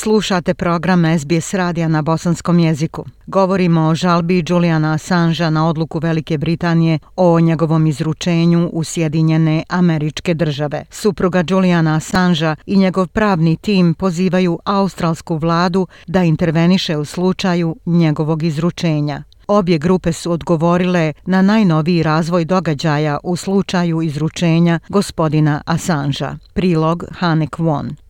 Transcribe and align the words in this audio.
Slušate 0.00 0.54
program 0.54 1.18
SBS 1.18 1.54
radija 1.54 1.88
na 1.88 2.02
bosanskom 2.02 2.58
jeziku. 2.58 3.04
Govorimo 3.26 3.80
o 3.80 3.94
žalbi 3.94 4.44
Juliana 4.48 4.92
Assangea 4.92 5.50
na 5.50 5.68
odluku 5.68 5.98
Velike 5.98 6.38
Britanije 6.38 6.98
o 7.16 7.40
njegovom 7.40 7.86
izručenju 7.86 8.70
u 8.72 8.84
Sjedinjene 8.84 9.62
američke 9.68 10.34
države. 10.34 10.84
Supruga 10.90 11.44
Juliana 11.48 11.96
Assangea 11.96 12.56
i 12.66 12.76
njegov 12.76 13.06
pravni 13.06 13.56
tim 13.56 13.94
pozivaju 13.94 14.58
australsku 14.64 15.36
vladu 15.36 15.86
da 16.06 16.22
interveniše 16.22 16.96
u 16.96 17.04
slučaju 17.04 17.76
njegovog 17.86 18.42
izručenja. 18.42 19.22
Obje 19.48 19.78
grupe 19.78 20.12
su 20.12 20.32
odgovorile 20.32 21.12
na 21.26 21.42
najnoviji 21.42 22.02
razvoj 22.02 22.44
događaja 22.44 23.18
u 23.22 23.36
slučaju 23.36 24.02
izručenja 24.02 24.80
gospodina 24.88 25.62
Assangea. 25.66 26.36
Prilog 26.54 27.04
Hanek 27.18 27.56
Won. 27.56 28.07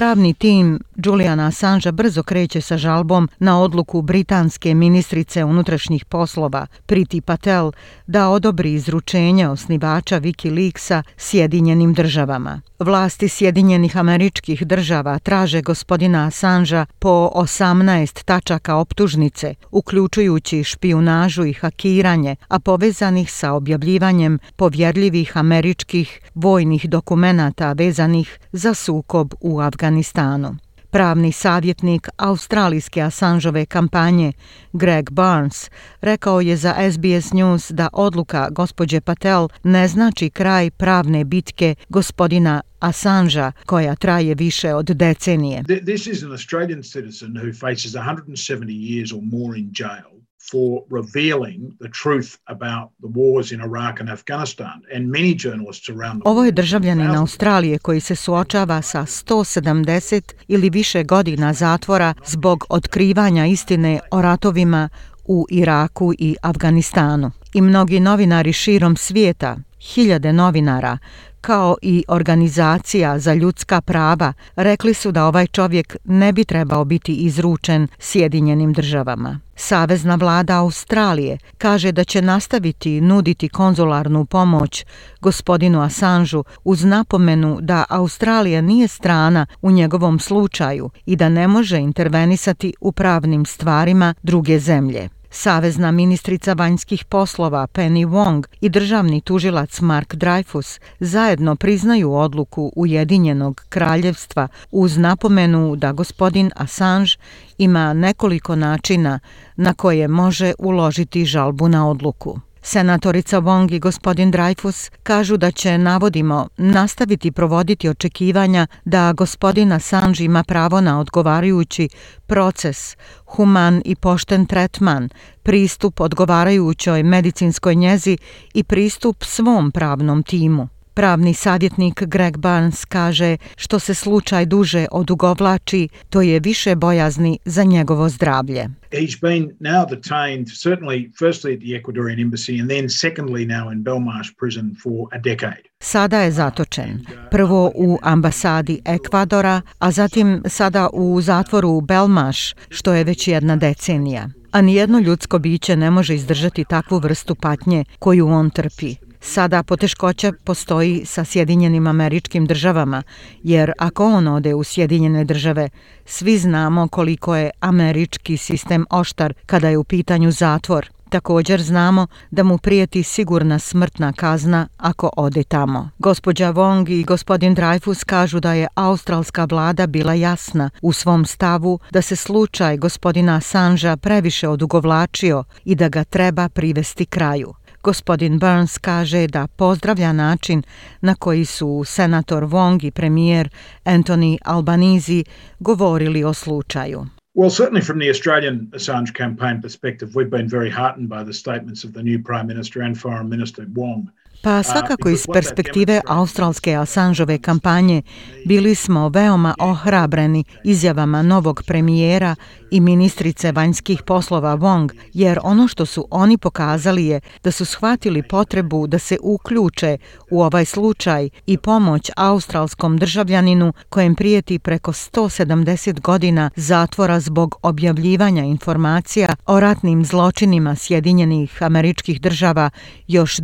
Pravni 0.00 0.32
tim 0.34 0.78
Juliana 1.04 1.46
Assange 1.46 1.92
brzo 1.92 2.22
kreće 2.22 2.60
sa 2.60 2.78
žalbom 2.78 3.28
na 3.38 3.60
odluku 3.60 4.02
britanske 4.02 4.74
ministrice 4.74 5.44
unutrašnjih 5.44 6.04
poslova 6.04 6.66
Priti 6.86 7.20
Patel 7.20 7.72
da 8.06 8.28
odobri 8.28 8.72
izručenje 8.72 9.48
osnivača 9.48 10.20
Wikileaksa 10.20 11.02
Sjedinjenim 11.16 11.94
državama. 11.94 12.60
Vlasti 12.78 13.28
Sjedinjenih 13.28 13.96
američkih 13.96 14.66
država 14.66 15.18
traže 15.18 15.62
gospodina 15.62 16.26
Assangea 16.26 16.86
po 16.98 17.30
18 17.34 18.24
tačaka 18.24 18.76
optužnice, 18.76 19.54
uključujući 19.70 20.64
špijunažu 20.64 21.44
i 21.44 21.52
hakiranje, 21.52 22.36
a 22.48 22.58
povezanih 22.58 23.32
sa 23.32 23.52
objavljivanjem 23.52 24.38
povjerljivih 24.56 25.36
američkih 25.36 26.20
vojnih 26.34 26.88
dokumenata 26.88 27.72
vezanih 27.72 28.38
za 28.52 28.74
sukob 28.74 29.34
u 29.40 29.60
Afganistanu. 29.60 30.56
Pravni 30.90 31.32
savjetnik 31.32 32.08
australijske 32.16 33.00
Assangeove 33.02 33.66
kampanje 33.66 34.32
Greg 34.72 35.10
Barnes 35.10 35.70
rekao 36.00 36.40
je 36.40 36.56
za 36.56 36.74
SBS 36.92 37.32
News 37.32 37.70
da 37.70 37.88
odluka 37.92 38.50
gospođe 38.50 39.00
Patel 39.00 39.48
ne 39.62 39.88
znači 39.88 40.30
kraj 40.30 40.70
pravne 40.70 41.24
bitke 41.24 41.74
gospodina 41.88 42.60
Assangea 42.80 43.52
koja 43.66 43.94
traje 43.94 44.34
više 44.34 44.74
od 44.74 44.86
decenije. 44.86 45.62
This 45.64 46.06
is 46.06 46.22
an 46.22 46.30
Australian 46.30 46.82
citizen 46.82 47.32
who 47.32 47.60
faces 47.60 47.92
170 47.94 48.66
years 48.66 49.16
or 49.16 49.22
more 49.22 49.58
in 49.58 49.72
jail 49.78 50.20
for 50.50 50.82
revealing 51.00 51.60
the 51.80 51.88
truth 52.02 52.30
about 52.44 52.90
the 53.02 53.10
wars 53.18 53.52
in 53.52 53.60
Iraq 53.60 54.00
and 54.00 54.10
Afghanistan 54.10 54.82
and 54.94 55.06
many 55.06 55.34
journalists 55.44 55.88
around 55.88 56.20
the 56.20 56.28
Ovo 56.30 56.44
je 56.44 56.52
državljanin 56.52 57.10
Australije 57.10 57.78
koji 57.78 58.00
se 58.00 58.16
suočava 58.16 58.82
sa 58.82 59.00
170 59.00 60.32
ili 60.48 60.70
više 60.70 61.04
godina 61.04 61.52
zatvora 61.52 62.14
zbog 62.26 62.64
otkrivanja 62.68 63.46
istine 63.46 64.00
o 64.10 64.22
ratovima 64.22 64.88
u 65.24 65.46
Iraku 65.50 66.12
i 66.18 66.36
Afganistanu. 66.42 67.30
I 67.54 67.60
mnogi 67.60 68.00
novinari 68.00 68.52
širom 68.52 68.96
svijeta, 68.96 69.56
hiljade 69.80 70.32
novinara, 70.32 70.98
kao 71.40 71.76
i 71.82 72.04
organizacija 72.08 73.18
za 73.18 73.34
ljudska 73.34 73.80
prava 73.80 74.32
rekli 74.56 74.94
su 74.94 75.12
da 75.12 75.26
ovaj 75.26 75.46
čovjek 75.46 75.96
ne 76.04 76.32
bi 76.32 76.44
trebao 76.44 76.84
biti 76.84 77.14
izručen 77.14 77.88
Sjedinjenim 77.98 78.72
državama. 78.72 79.40
Savezna 79.56 80.14
vlada 80.14 80.58
Australije 80.58 81.38
kaže 81.58 81.92
da 81.92 82.04
će 82.04 82.22
nastaviti 82.22 83.00
nuditi 83.00 83.48
konzularnu 83.48 84.24
pomoć 84.24 84.84
gospodinu 85.20 85.82
Assangeu 85.82 86.44
uz 86.64 86.84
napomenu 86.84 87.58
da 87.60 87.84
Australija 87.88 88.60
nije 88.60 88.88
strana 88.88 89.46
u 89.62 89.70
njegovom 89.70 90.18
slučaju 90.18 90.90
i 91.06 91.16
da 91.16 91.28
ne 91.28 91.48
može 91.48 91.78
intervenisati 91.78 92.74
u 92.80 92.92
pravnim 92.92 93.46
stvarima 93.46 94.14
druge 94.22 94.58
zemlje. 94.58 95.19
Savezna 95.30 95.90
ministrica 95.90 96.52
vanjskih 96.52 97.04
poslova 97.04 97.66
Penny 97.66 98.06
Wong 98.06 98.46
i 98.60 98.68
državni 98.68 99.20
tužilac 99.20 99.80
Mark 99.80 100.14
Dreyfus 100.14 100.80
zajedno 101.00 101.56
priznaju 101.56 102.12
odluku 102.12 102.72
Ujedinjenog 102.76 103.64
kraljevstva 103.68 104.48
uz 104.70 104.96
napomenu 104.96 105.76
da 105.76 105.92
gospodin 105.92 106.50
Assange 106.56 107.10
ima 107.58 107.92
nekoliko 107.92 108.56
načina 108.56 109.20
na 109.56 109.74
koje 109.74 110.08
može 110.08 110.52
uložiti 110.58 111.24
žalbu 111.24 111.68
na 111.68 111.90
odluku. 111.90 112.40
Senatorica 112.62 113.40
Wong 113.40 113.72
i 113.72 113.78
gospodin 113.78 114.32
Dreyfus 114.32 114.90
kažu 115.02 115.36
da 115.36 115.50
će, 115.50 115.78
navodimo, 115.78 116.48
nastaviti 116.56 117.32
provoditi 117.32 117.88
očekivanja 117.88 118.66
da 118.84 119.12
gospodina 119.12 119.76
Assange 119.76 120.24
ima 120.24 120.44
pravo 120.44 120.80
na 120.80 121.00
odgovarajući 121.00 121.88
proces, 122.26 122.96
human 123.26 123.82
i 123.84 123.94
pošten 123.94 124.46
tretman, 124.46 125.08
pristup 125.42 126.00
odgovarajućoj 126.00 127.02
medicinskoj 127.02 127.74
njezi 127.74 128.18
i 128.54 128.64
pristup 128.64 129.24
svom 129.24 129.70
pravnom 129.70 130.22
timu. 130.22 130.79
Pravni 131.00 131.34
savjetnik 131.34 132.02
Greg 132.06 132.36
Barnes 132.36 132.84
kaže 132.84 133.36
što 133.56 133.78
se 133.78 133.94
slučaj 133.94 134.46
duže 134.46 134.86
odugovlači, 134.90 135.88
to 136.10 136.20
je 136.20 136.40
više 136.40 136.74
bojazni 136.74 137.38
za 137.44 137.64
njegovo 137.64 138.08
zdravlje. 138.08 138.68
He's 138.92 139.20
been 139.20 139.50
now 139.60 139.86
detained 139.90 140.46
certainly 140.46 141.10
firstly 141.18 141.54
at 141.54 141.60
the 141.60 141.80
Ecuadorian 141.80 142.20
embassy 142.20 142.60
and 142.60 142.70
then 142.70 142.88
secondly 142.88 143.46
now 143.46 143.72
in 143.72 143.82
Belmarsh 143.82 144.30
prison 144.38 144.76
for 144.82 145.08
a 145.12 145.18
decade. 145.18 145.62
Sada 145.78 146.20
je 146.20 146.32
zatočen. 146.32 147.06
Prvo 147.30 147.72
u 147.74 147.98
ambasadi 148.02 148.80
Ekvadora, 148.84 149.60
a 149.78 149.90
zatim 149.90 150.42
sada 150.46 150.88
u 150.92 151.20
zatvoru 151.20 151.68
u 151.68 151.80
Belmarsh, 151.80 152.54
što 152.68 152.92
je 152.92 153.04
već 153.04 153.28
jedna 153.28 153.56
decenija. 153.56 154.28
A 154.52 154.60
nijedno 154.60 154.98
ljudsko 154.98 155.38
biće 155.38 155.76
ne 155.76 155.90
može 155.90 156.14
izdržati 156.14 156.64
takvu 156.64 156.98
vrstu 156.98 157.34
patnje 157.34 157.84
koju 157.98 158.28
on 158.28 158.50
trpi. 158.50 159.09
Sada 159.20 159.62
poteškoća 159.62 160.32
postoji 160.44 161.02
sa 161.06 161.24
Sjedinjenim 161.24 161.86
američkim 161.86 162.46
državama, 162.46 163.02
jer 163.42 163.72
ako 163.78 164.06
on 164.06 164.28
ode 164.28 164.54
u 164.54 164.64
Sjedinjene 164.64 165.24
države, 165.24 165.68
svi 166.04 166.38
znamo 166.38 166.88
koliko 166.88 167.36
je 167.36 167.50
američki 167.60 168.36
sistem 168.36 168.86
oštar 168.90 169.34
kada 169.46 169.68
je 169.68 169.78
u 169.78 169.84
pitanju 169.84 170.30
zatvor. 170.30 170.90
Također 171.10 171.62
znamo 171.62 172.06
da 172.30 172.42
mu 172.42 172.58
prijeti 172.58 173.02
sigurna 173.02 173.58
smrtna 173.58 174.12
kazna 174.12 174.68
ako 174.76 175.10
ode 175.16 175.42
tamo. 175.42 175.90
Gospođa 175.98 176.52
Wong 176.52 176.90
i 176.90 177.04
gospodin 177.04 177.56
Dreyfus 177.56 178.04
kažu 178.04 178.40
da 178.40 178.52
je 178.52 178.68
australska 178.74 179.44
vlada 179.44 179.86
bila 179.86 180.14
jasna 180.14 180.70
u 180.82 180.92
svom 180.92 181.24
stavu 181.24 181.78
da 181.90 182.02
se 182.02 182.16
slučaj 182.16 182.76
gospodina 182.76 183.36
Assangea 183.36 183.96
previše 183.96 184.48
odugovlačio 184.48 185.44
i 185.64 185.74
da 185.74 185.88
ga 185.88 186.04
treba 186.04 186.48
privesti 186.48 187.06
kraju. 187.06 187.54
Gospodin 187.82 188.38
Burns 188.38 188.78
kaže 188.78 189.26
da 189.26 189.46
pozdravlja 189.46 190.12
način 190.12 190.62
na 191.00 191.14
koji 191.14 191.44
su 191.44 191.84
senator 191.86 192.44
Wong 192.44 192.86
i 192.86 192.90
premijer 192.90 193.48
Anthony 193.84 194.38
Albanizi 194.44 195.24
govorili 195.58 196.24
o 196.24 196.34
slučaju. 196.34 197.06
Well, 197.34 197.50
certainly 197.50 197.86
from 197.86 198.00
the 198.00 198.08
Australian 198.08 198.70
Assange 198.72 199.12
campaign 199.12 199.62
perspective, 199.62 200.10
we've 200.14 200.30
been 200.30 200.48
very 200.48 200.70
heartened 200.70 201.08
by 201.08 201.24
the 201.24 201.32
statements 201.32 201.84
of 201.84 201.92
the 201.92 202.02
new 202.02 202.22
Prime 202.24 202.46
Minister 202.46 202.82
and 202.82 203.00
Foreign 203.00 203.28
Minister 203.28 203.66
Wong. 203.76 204.08
Pa 204.42 204.62
svakako 204.62 205.08
iz 205.08 205.26
perspektive 205.32 206.00
australske 206.06 206.74
Assangeove 206.74 207.38
kampanje 207.38 208.02
bili 208.46 208.74
smo 208.74 209.08
veoma 209.08 209.54
ohrabreni 209.58 210.44
izjavama 210.64 211.22
novog 211.22 211.62
premijera 211.66 212.36
i 212.70 212.80
ministrice 212.80 213.52
vanjskih 213.52 214.02
poslova 214.02 214.56
Wong, 214.56 214.90
jer 215.12 215.38
ono 215.42 215.68
što 215.68 215.86
su 215.86 216.06
oni 216.10 216.38
pokazali 216.38 217.06
je 217.06 217.20
da 217.44 217.50
su 217.50 217.64
shvatili 217.64 218.22
potrebu 218.22 218.86
da 218.86 218.98
se 218.98 219.16
uključe 219.22 219.98
u 220.30 220.42
ovaj 220.42 220.64
slučaj 220.64 221.28
i 221.46 221.58
pomoć 221.58 222.10
australskom 222.16 222.98
državljaninu 222.98 223.72
kojem 223.88 224.14
prijeti 224.14 224.58
preko 224.58 224.92
170 224.92 226.00
godina 226.00 226.50
zatvora 226.56 227.20
zbog 227.20 227.56
objavljivanja 227.62 228.44
informacija 228.44 229.34
o 229.46 229.60
ratnim 229.60 230.04
zločinima 230.04 230.74
Sjedinjenih 230.74 231.62
američkih 231.62 232.20
država 232.20 232.70
još 233.08 233.38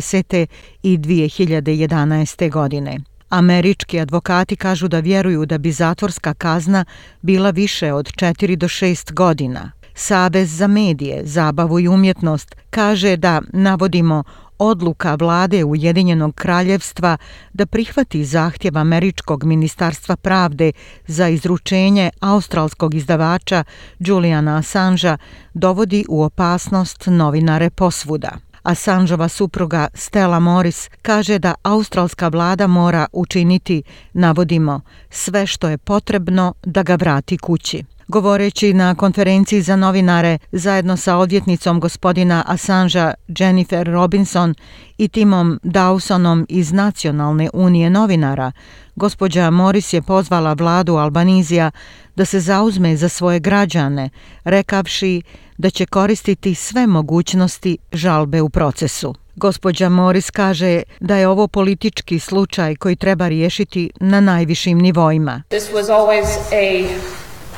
2010. 0.00 0.46
i 0.82 0.98
2011. 0.98 2.50
godine. 2.50 2.98
Američki 3.28 4.00
advokati 4.00 4.56
kažu 4.56 4.88
da 4.88 5.00
vjeruju 5.00 5.46
da 5.46 5.58
bi 5.58 5.72
zatvorska 5.72 6.34
kazna 6.34 6.84
bila 7.22 7.50
više 7.50 7.92
od 7.92 8.12
4 8.12 8.56
do 8.56 8.68
6 8.68 9.12
godina. 9.12 9.72
Savez 9.94 10.56
za 10.56 10.66
medije, 10.66 11.26
zabavu 11.26 11.80
i 11.80 11.88
umjetnost 11.88 12.56
kaže 12.70 13.16
da, 13.16 13.42
navodimo, 13.52 14.24
odluka 14.58 15.14
vlade 15.14 15.64
Ujedinjenog 15.64 16.34
kraljevstva 16.34 17.16
da 17.52 17.66
prihvati 17.66 18.24
zahtjev 18.24 18.78
Američkog 18.78 19.44
ministarstva 19.44 20.16
pravde 20.16 20.72
za 21.06 21.28
izručenje 21.28 22.10
australskog 22.20 22.94
izdavača 22.94 23.64
Juliana 23.98 24.56
Assangea 24.56 25.18
dovodi 25.54 26.04
u 26.08 26.22
opasnost 26.22 27.06
novinare 27.06 27.70
posvuda. 27.70 28.38
Assangeova 28.64 29.28
supruga 29.28 29.88
Stella 29.94 30.40
Morris 30.40 30.90
kaže 31.02 31.38
da 31.38 31.54
australska 31.62 32.28
vlada 32.28 32.66
mora 32.66 33.06
učiniti, 33.12 33.82
navodimo, 34.12 34.80
sve 35.10 35.46
što 35.46 35.68
je 35.68 35.78
potrebno 35.78 36.54
da 36.62 36.82
ga 36.82 36.94
vrati 36.94 37.38
kući. 37.38 37.84
Govoreći 38.08 38.74
na 38.74 38.94
konferenciji 38.94 39.62
za 39.62 39.76
novinare 39.76 40.38
zajedno 40.52 40.96
sa 40.96 41.16
odvjetnicom 41.16 41.80
gospodina 41.80 42.44
Assangea 42.46 43.14
Jennifer 43.38 43.86
Robinson 43.86 44.54
i 44.98 45.08
timom 45.08 45.60
Dawsonom 45.62 46.46
iz 46.48 46.72
Nacionalne 46.72 47.50
unije 47.52 47.90
novinara, 47.90 48.52
gospođa 48.96 49.50
Morris 49.50 49.92
je 49.92 50.02
pozvala 50.02 50.52
vladu 50.52 50.94
Albanizija 50.94 51.70
da 52.16 52.24
se 52.24 52.40
zauzme 52.40 52.96
za 52.96 53.08
svoje 53.08 53.40
građane, 53.40 54.10
rekavši 54.44 55.22
da 55.58 55.70
će 55.70 55.86
koristiti 55.86 56.54
sve 56.54 56.86
mogućnosti 56.86 57.78
žalbe 57.92 58.42
u 58.42 58.48
procesu. 58.48 59.14
Gospođa 59.36 59.88
Morris 59.88 60.30
kaže 60.30 60.82
da 61.00 61.16
je 61.16 61.28
ovo 61.28 61.48
politički 61.48 62.18
slučaj 62.18 62.76
koji 62.76 62.96
treba 62.96 63.28
riješiti 63.28 63.90
na 64.00 64.20
najvišim 64.20 64.78
nivoima. 64.78 65.42
This 65.48 65.70
was 65.72 65.88
always 65.88 66.26
a 66.52 66.88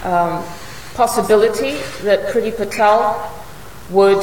um, 0.07 0.43
possibility 0.97 1.75
that 2.03 2.33
Priti 2.33 2.53
Patel 2.53 3.15
would 3.93 4.23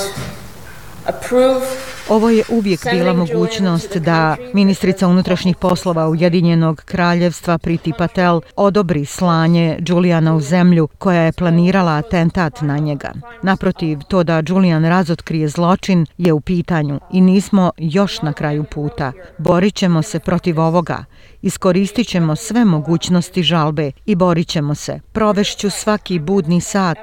approve 1.05 1.61
Ovo 2.09 2.29
je 2.29 2.43
uvijek 2.49 2.79
bila 2.91 3.13
mogućnost 3.13 3.97
da 3.97 4.35
ministrica 4.53 5.07
unutrašnjih 5.07 5.55
poslova 5.55 6.09
Ujedinjenog 6.09 6.81
kraljevstva 6.85 7.57
Priti 7.57 7.93
Patel 7.97 8.41
odobri 8.55 9.05
slanje 9.05 9.77
Julijana 9.87 10.35
u 10.35 10.41
zemlju 10.41 10.87
koja 10.97 11.21
je 11.21 11.31
planirala 11.31 11.91
atentat 11.91 12.61
na 12.61 12.77
njega. 12.77 13.11
Naprotiv, 13.41 13.99
to 14.07 14.23
da 14.23 14.43
Julian 14.47 14.85
razotkrije 14.85 15.47
zločin 15.47 16.05
je 16.17 16.33
u 16.33 16.41
pitanju 16.41 16.99
i 17.11 17.21
nismo 17.21 17.71
još 17.77 18.21
na 18.21 18.33
kraju 18.33 18.63
puta. 18.63 19.11
Borit 19.37 19.75
ćemo 19.75 20.01
se 20.01 20.19
protiv 20.19 20.59
ovoga. 20.59 21.05
Iskoristit 21.43 22.07
ćemo 22.07 22.35
sve 22.35 22.65
mogućnosti 22.65 23.43
žalbe 23.43 23.91
i 24.05 24.15
borit 24.15 24.47
ćemo 24.47 24.75
se. 24.75 24.99
Provešću 25.11 25.69
svaki 25.69 26.19
budni 26.19 26.61
sat 26.61 26.97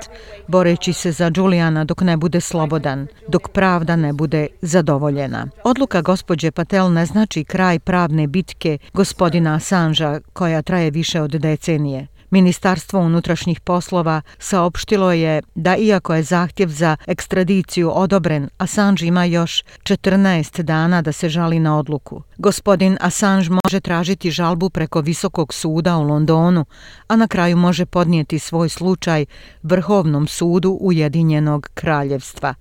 boreći 0.49 0.93
se 0.93 1.13
za 1.13 1.31
Julijana 1.37 1.85
dok 1.85 2.01
ne 2.01 2.17
bude 2.17 2.41
slobodan, 2.41 3.07
dok 3.29 3.49
pravda 3.49 3.97
ne 3.97 4.13
bude 4.13 4.47
zadovoljena 4.63 4.91
zadovoljena. 4.91 5.47
Odluka 5.65 6.03
gospođe 6.03 6.51
Patel 6.51 6.93
ne 6.93 7.07
znači 7.07 7.45
kraj 7.45 7.79
pravne 7.79 8.27
bitke 8.27 8.79
gospodina 8.93 9.55
Assangea 9.55 10.21
koja 10.33 10.63
traje 10.63 10.91
više 10.91 11.21
od 11.21 11.31
decenije. 11.31 12.07
Ministarstvo 12.31 13.01
unutrašnjih 13.01 13.61
poslova 13.61 14.23
saopštilo 14.39 15.13
je 15.13 15.43
da 15.55 15.77
iako 15.77 16.15
je 16.15 16.23
zahtjev 16.23 16.69
za 16.69 16.97
ekstradiciju 17.07 17.91
odobren, 17.95 18.49
Assange 18.59 19.07
ima 19.07 19.25
još 19.25 19.63
14 19.83 20.63
dana 20.63 21.03
da 21.03 21.13
se 21.13 21.29
žali 21.29 21.59
na 21.59 21.79
odluku. 21.79 22.23
Gospodin 22.39 22.97
Assange 23.01 23.49
može 23.65 23.81
tražiti 23.81 24.31
žalbu 24.31 24.71
preko 24.71 25.01
Visokog 25.01 25.55
suda 25.55 25.97
u 25.97 26.03
Londonu, 26.03 26.65
a 27.09 27.17
na 27.17 27.29
kraju 27.29 27.57
može 27.57 27.87
podnijeti 27.87 28.39
svoj 28.39 28.69
slučaj 28.69 29.25
Vrhovnom 29.63 30.27
sudu 30.27 30.79
Ujedinjenog 30.81 31.69
kraljevstva. 31.75 32.55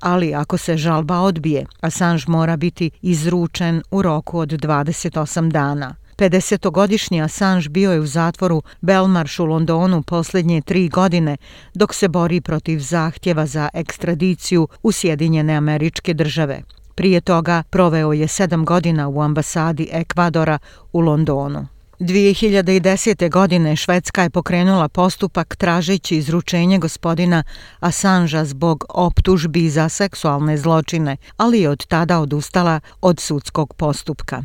Ali 0.00 0.34
ako 0.34 0.58
se 0.58 0.76
žalba 0.76 1.20
odbije, 1.20 1.66
Assange 1.80 2.24
mora 2.26 2.56
biti 2.56 2.90
izručen 3.02 3.82
u 3.90 4.02
roku 4.02 4.38
od 4.38 4.48
28 4.48 5.50
dana. 5.50 6.01
50-godišnji 6.22 7.22
Assange 7.22 7.68
bio 7.68 7.92
je 7.92 8.00
u 8.00 8.06
zatvoru 8.06 8.62
Belmarsh 8.80 9.40
u 9.40 9.44
Londonu 9.44 10.02
posljednje 10.02 10.60
tri 10.60 10.88
godine 10.88 11.36
dok 11.74 11.94
se 11.94 12.08
bori 12.08 12.40
protiv 12.40 12.78
zahtjeva 12.78 13.46
za 13.46 13.68
ekstradiciju 13.74 14.68
u 14.82 14.92
Sjedinjene 14.92 15.54
američke 15.54 16.14
države. 16.14 16.62
Prije 16.94 17.20
toga 17.20 17.62
proveo 17.70 18.12
je 18.12 18.28
sedam 18.28 18.64
godina 18.64 19.08
u 19.08 19.22
ambasadi 19.22 19.88
Ekvadora 19.92 20.58
u 20.92 21.00
Londonu. 21.00 21.66
2010. 21.98 23.30
godine 23.30 23.76
Švedska 23.76 24.22
je 24.22 24.30
pokrenula 24.30 24.88
postupak 24.88 25.56
tražeći 25.56 26.16
izručenje 26.16 26.78
gospodina 26.78 27.44
Assangea 27.80 28.44
zbog 28.44 28.84
optužbi 28.88 29.70
za 29.70 29.88
seksualne 29.88 30.56
zločine, 30.56 31.16
ali 31.36 31.60
je 31.60 31.68
od 31.68 31.86
tada 31.86 32.20
odustala 32.20 32.80
od 33.00 33.20
sudskog 33.20 33.74
postupka. 33.74 34.42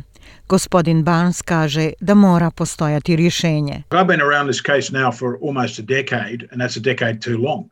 Gospodin 0.48 1.04
Barnes 1.04 1.42
kaže 1.42 1.92
da 2.00 2.14
mora 2.14 2.50
postojati 2.50 3.16
rješenje. 3.16 3.82
I've 3.92 4.06
been 4.06 4.20
around 4.20 4.46
this 4.46 4.60
case 4.60 4.92
now 4.92 5.12
for 5.12 5.38
almost 5.42 5.78
a 5.78 5.82
decade 5.82 6.48
and 6.50 6.60
that's 6.60 6.76
a 6.76 6.80
decade 6.80 7.20
too 7.20 7.38
long. 7.38 7.64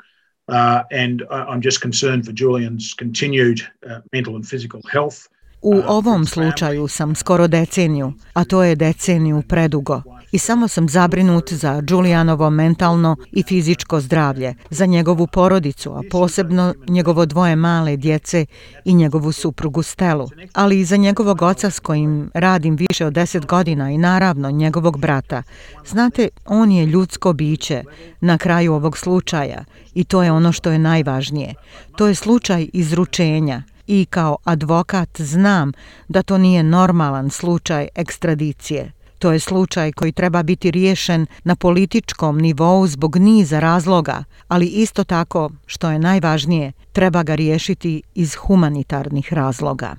Uh, 0.48 0.82
and 0.90 1.22
I'm 1.30 1.62
just 1.62 1.80
concerned 1.80 2.24
for 2.24 2.32
Julian's 2.32 2.94
continued 2.98 3.60
uh, 3.90 4.00
mental 4.12 4.36
and 4.36 4.48
physical 4.48 4.80
health. 4.92 5.28
U 5.68 5.82
ovom 5.86 6.26
slučaju 6.26 6.88
sam 6.88 7.14
skoro 7.14 7.46
deceniju, 7.48 8.12
a 8.32 8.44
to 8.44 8.62
je 8.62 8.76
deceniju 8.76 9.42
predugo. 9.48 10.02
I 10.32 10.38
samo 10.38 10.68
sam 10.68 10.88
zabrinut 10.88 11.52
za 11.52 11.82
Julijanovo 11.88 12.50
mentalno 12.50 13.16
i 13.32 13.42
fizičko 13.42 14.00
zdravlje, 14.00 14.54
za 14.70 14.86
njegovu 14.86 15.26
porodicu, 15.26 15.92
a 15.92 16.02
posebno 16.10 16.74
njegovo 16.88 17.26
dvoje 17.26 17.56
male 17.56 17.96
djece 17.96 18.46
i 18.84 18.94
njegovu 18.94 19.32
suprugu 19.32 19.82
Stelu, 19.82 20.28
ali 20.52 20.80
i 20.80 20.84
za 20.84 20.96
njegovog 20.96 21.42
oca 21.42 21.70
s 21.70 21.80
kojim 21.80 22.30
radim 22.34 22.76
više 22.76 23.06
od 23.06 23.12
deset 23.12 23.46
godina 23.46 23.90
i 23.90 23.98
naravno 23.98 24.50
njegovog 24.50 24.98
brata. 24.98 25.42
Znate, 25.86 26.28
on 26.44 26.72
je 26.72 26.86
ljudsko 26.86 27.32
biće 27.32 27.84
na 28.20 28.38
kraju 28.38 28.74
ovog 28.74 28.98
slučaja 28.98 29.64
i 29.94 30.04
to 30.04 30.22
je 30.22 30.32
ono 30.32 30.52
što 30.52 30.70
je 30.70 30.78
najvažnije. 30.78 31.54
To 31.96 32.06
je 32.06 32.14
slučaj 32.14 32.68
izručenja 32.72 33.62
i 33.86 34.06
kao 34.10 34.36
advokat 34.44 35.20
znam 35.20 35.72
da 36.08 36.22
to 36.22 36.38
nije 36.38 36.62
normalan 36.62 37.30
slučaj 37.30 37.88
ekstradicije. 37.94 38.92
To 39.18 39.32
je 39.32 39.40
slučaj 39.40 39.92
koji 39.92 40.12
treba 40.12 40.42
biti 40.42 40.70
riješen 40.70 41.26
na 41.44 41.56
političkom 41.56 42.38
nivou 42.38 42.86
zbog 42.86 43.16
niza 43.16 43.60
razloga, 43.60 44.24
ali 44.48 44.66
isto 44.66 45.04
tako, 45.04 45.50
što 45.66 45.90
je 45.90 45.98
najvažnije, 45.98 46.72
treba 46.92 47.22
ga 47.22 47.34
riješiti 47.34 48.02
iz 48.14 48.34
humanitarnih 48.34 49.32
razloga. 49.32 49.94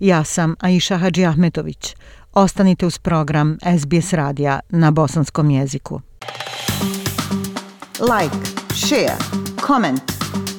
Ja 0.00 0.24
sam 0.24 0.54
Aisha 0.60 0.96
Hadži 0.96 1.24
Ahmetović. 1.24 1.96
Ostanite 2.32 2.86
uz 2.86 2.98
program 2.98 3.58
SBS 3.80 4.12
radija 4.12 4.60
na 4.68 4.90
bosanskom 4.90 5.50
jeziku. 5.50 6.00
Like, 8.00 8.36
share, 8.74 9.16
comment. 9.66 10.21